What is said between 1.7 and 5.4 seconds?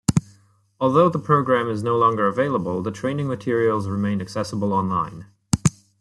no longer available, the training materials remain accessible online.